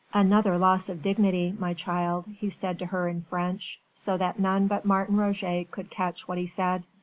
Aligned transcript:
"Another 0.15 0.57
loss 0.57 0.89
of 0.89 1.03
dignity, 1.03 1.53
my 1.59 1.75
child," 1.75 2.25
he 2.35 2.49
said 2.49 2.79
to 2.79 2.87
her 2.87 3.07
in 3.07 3.21
French, 3.21 3.79
so 3.93 4.17
that 4.17 4.39
none 4.39 4.65
but 4.65 4.83
Martin 4.83 5.15
Roget 5.15 5.69
could 5.69 5.91
catch 5.91 6.27
what 6.27 6.39
he 6.39 6.47
said. 6.47 6.87